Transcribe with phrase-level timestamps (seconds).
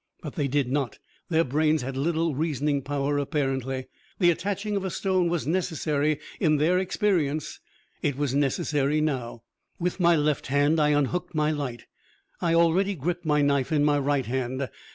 [0.23, 0.97] But they did not.
[1.29, 3.85] Their brains had little reasoning power, apparently.
[4.17, 7.59] The attaching of a stone was necessary, in their experience;
[8.01, 9.43] it was necessary now.
[9.77, 11.85] With my left hand I unhooked my light;
[12.41, 14.69] I already gripped my knife in my right hand.